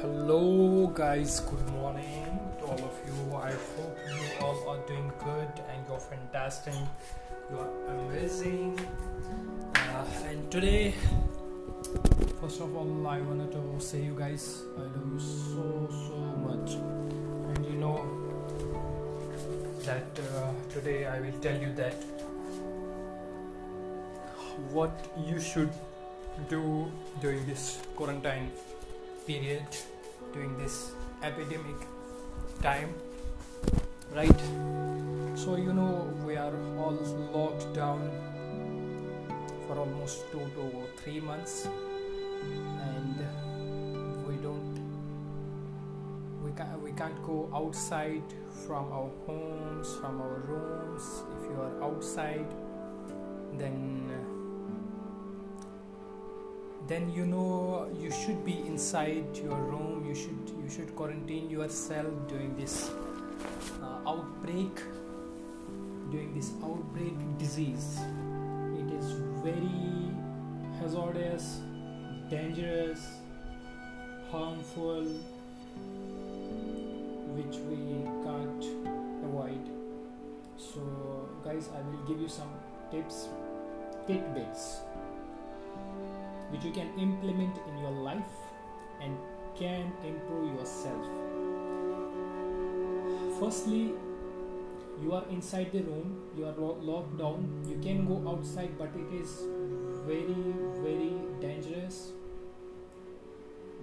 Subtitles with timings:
[0.00, 3.34] hello guys, good morning to all of you.
[3.34, 6.74] I hope you all are doing good and you're fantastic.
[7.50, 8.78] You are amazing.
[9.74, 10.92] Uh, and today,
[12.42, 16.74] first of all, I wanted to say you guys, I love you so so much.
[17.54, 17.96] And you know
[19.84, 21.96] that uh, today I will tell you that
[24.72, 25.72] what you should
[26.50, 26.92] do
[27.22, 28.50] during this quarantine
[29.26, 29.66] period
[30.32, 31.76] during this epidemic
[32.62, 32.94] time
[34.14, 34.40] right?
[35.36, 36.96] So you know we are all
[37.32, 38.10] locked down
[39.66, 40.64] for almost 2 to
[41.02, 41.68] 3 months.
[42.46, 43.18] And
[44.26, 44.76] we don't
[46.42, 48.24] we can't we can't go outside
[48.66, 51.04] from our homes from our rooms.
[51.36, 52.48] If you are outside
[53.58, 54.06] then
[56.88, 62.12] then you know you should be inside your room you should you should quarantine yourself
[62.28, 62.90] during this
[63.82, 64.80] uh, outbreak
[66.10, 67.98] during this outbreak disease.
[68.78, 69.12] It is
[69.42, 70.10] very
[70.78, 71.60] hazardous
[72.30, 73.00] dangerous
[74.30, 75.04] harmful
[77.36, 77.78] which we
[78.24, 78.64] can't
[79.24, 79.64] avoid.
[80.56, 82.50] So guys i will give you some
[82.90, 83.28] tips
[84.06, 84.80] tidbits
[86.50, 88.34] which you can implement in your life
[89.00, 89.16] and
[89.58, 91.06] can improve yourself.
[93.40, 93.92] Firstly,
[95.02, 98.90] you are inside the room, you are lo- locked down, you can go outside, but
[98.94, 99.42] it is
[100.06, 102.12] very, very dangerous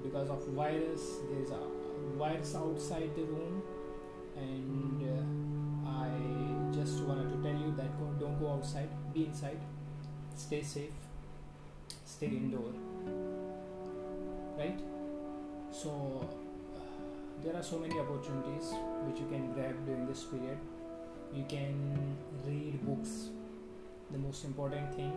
[0.02, 1.02] because of virus.
[1.30, 1.60] There is a
[2.18, 3.62] virus outside the room,
[4.36, 9.60] and uh, I just wanted to tell you that don't go outside, be inside,
[10.36, 11.03] stay safe
[12.24, 12.72] stay indoor.
[14.58, 14.80] Right?
[15.72, 15.90] So
[16.22, 16.80] uh,
[17.44, 18.74] there are so many opportunities
[19.08, 20.58] which you can grab during this period.
[21.34, 23.30] You can read books.
[24.12, 25.12] The most important thing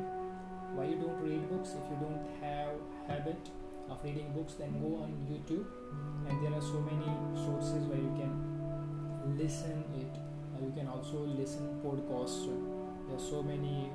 [0.74, 1.70] why you don't read books?
[1.70, 2.74] If you don't have
[3.06, 3.50] habit
[3.88, 5.66] of reading books then go on youtube.
[6.28, 7.06] And there are so many
[7.46, 10.18] sources where you can listen it.
[10.56, 12.46] Uh, you can also listen podcasts.
[13.06, 13.90] There are so many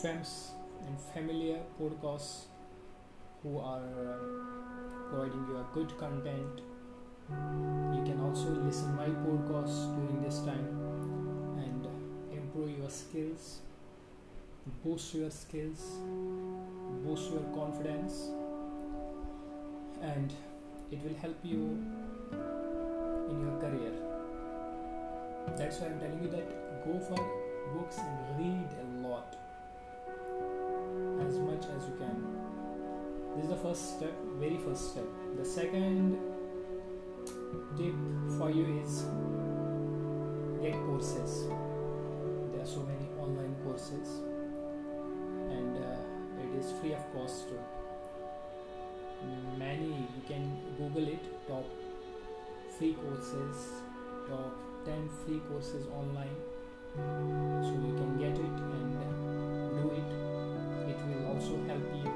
[0.00, 0.52] films
[0.86, 2.46] and familiar podcasts
[3.42, 4.16] who are uh,
[5.10, 6.62] providing you a good content.
[7.30, 10.68] You can also listen my podcast during this time
[11.58, 11.86] and
[12.32, 13.60] improve your skills
[14.84, 15.80] boost your skills
[17.04, 18.28] boost your confidence
[20.00, 20.32] and
[20.90, 21.78] it will help you
[23.30, 23.92] in your career.
[25.56, 27.16] That's why i'm telling you that go for
[27.74, 29.01] books and read a
[31.26, 32.16] as much as you can.
[33.34, 35.06] This is the first step, very first step.
[35.38, 36.18] The second
[37.76, 37.94] tip
[38.38, 39.04] for you is
[40.62, 41.46] get courses.
[42.52, 44.08] There are so many online courses,
[45.50, 47.46] and uh, it is free of cost.
[49.56, 51.24] Many you can Google it.
[51.46, 51.64] Top
[52.78, 53.56] free courses,
[54.28, 56.36] top 10 free courses online,
[57.62, 58.96] so you can get it and
[59.76, 60.31] do it
[61.42, 62.10] also help you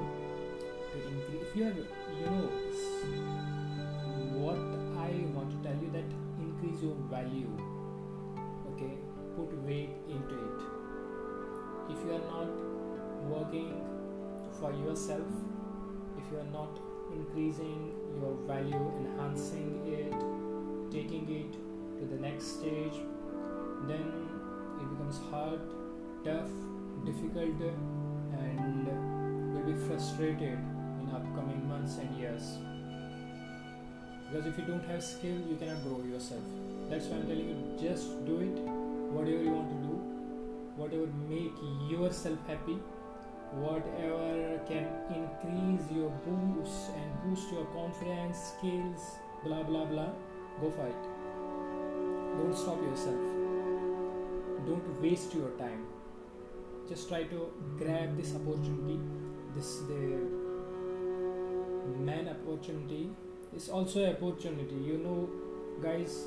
[0.91, 1.41] to increase.
[1.49, 1.75] If you are
[2.17, 2.47] you know
[4.39, 4.59] what
[5.03, 7.51] i want to tell you that increase your value
[8.71, 8.93] okay?
[9.35, 10.59] Put weight into it.
[11.89, 12.49] If you are not
[13.33, 13.73] working
[14.59, 15.27] for yourself
[16.17, 16.79] if you are not
[17.13, 20.15] increasing your value enhancing it
[20.91, 21.51] taking it
[21.99, 22.97] to the next stage
[23.87, 24.07] then
[24.81, 25.59] it becomes hard
[26.23, 26.49] tough
[27.05, 27.61] difficult
[28.39, 29.06] and
[29.67, 30.59] be frustrated
[31.01, 32.57] in upcoming months and years.
[34.29, 36.41] Because if you don't have skill you cannot grow yourself.
[36.89, 38.61] That's why i'm telling you just do it.
[39.17, 39.97] Whatever you want to do
[40.77, 41.51] whatever make
[41.89, 42.77] yourself happy
[43.59, 49.05] whatever can increase your boost and boost your confidence skills
[49.43, 50.09] blah blah blah
[50.61, 51.03] go for it.
[52.37, 53.21] Don't stop yourself.
[54.65, 55.85] Don't waste your time.
[56.89, 58.99] Just try to grab this opportunity
[59.57, 60.21] this the
[61.97, 63.09] man opportunity.
[63.55, 64.75] Is also opportunity.
[64.75, 65.29] You know
[65.81, 66.25] guys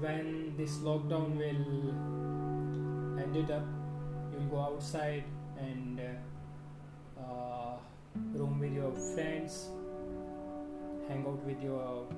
[0.00, 1.90] when this lockdown will
[3.22, 3.64] end it up
[4.32, 5.24] you'll go outside
[5.58, 7.76] and uh, uh,
[8.34, 9.68] roam with your friends
[11.08, 12.08] hang out with your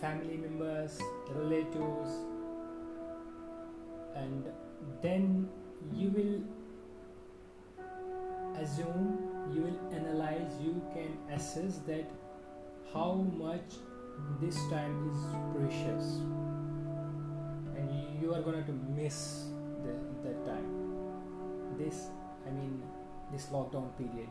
[0.00, 0.98] family members
[1.36, 2.10] relatives
[4.16, 4.50] and
[5.00, 5.48] then
[5.94, 6.42] you will
[8.60, 9.18] assume
[9.54, 12.10] you will analyze you can assess that
[12.92, 13.80] how much
[14.40, 15.20] this time is
[15.56, 16.18] precious.
[17.76, 19.46] And you are going to miss
[19.82, 20.68] the, time.
[21.78, 22.08] This
[22.46, 22.82] i mean
[23.32, 24.28] this lockdown period.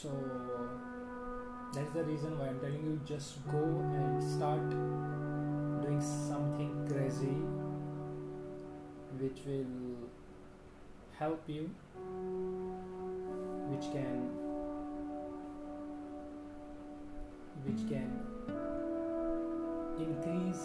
[0.00, 0.10] So
[1.74, 3.62] that's the reason why i'm telling you just go
[3.94, 4.70] and start
[5.82, 7.36] doing something crazy
[9.20, 10.08] which will
[11.18, 11.68] help you
[13.70, 14.18] which can
[17.64, 18.10] which can
[19.98, 20.62] increase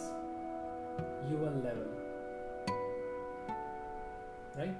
[1.29, 1.89] your level.
[4.55, 4.75] Right?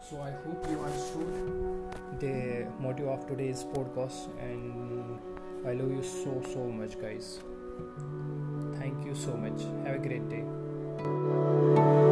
[0.00, 5.18] So i hope you understood the motive of today's podcast and
[5.66, 7.40] i love you so so much guys.
[8.78, 9.60] Thank you so much.
[9.84, 12.07] Have a great day